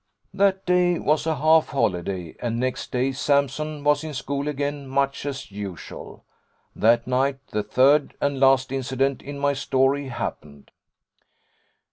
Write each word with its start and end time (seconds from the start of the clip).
'That 0.33 0.65
day 0.65 0.97
was 0.97 1.27
a 1.27 1.35
half 1.35 1.67
holiday, 1.69 2.35
and 2.39 2.59
next 2.59 2.91
day 2.91 3.11
Sampson 3.11 3.83
was 3.83 4.03
in 4.03 4.15
school 4.15 4.47
again, 4.47 4.87
much 4.87 5.27
as 5.27 5.51
usual. 5.51 6.25
That 6.75 7.05
night 7.05 7.37
the 7.51 7.61
third 7.61 8.15
and 8.19 8.39
last 8.39 8.71
incident 8.71 9.21
in 9.21 9.37
my 9.37 9.53
story 9.53 10.07
happened. 10.07 10.71